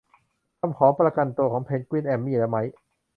[0.59, 2.73] คำขอประกันตัวของเพนกวิน แอมมี่ และไมค์